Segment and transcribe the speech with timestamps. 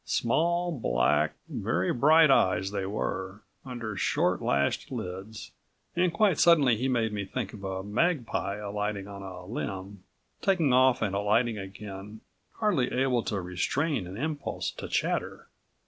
[0.03, 5.51] Small, black, very bright eyes they were, under short lashed lids,
[5.95, 10.03] and quite suddenly he made me think of a magpie alighting on a limb,
[10.41, 12.21] taking off and alighting again,
[12.53, 15.49] hardly able to restrain an impulse to chatter.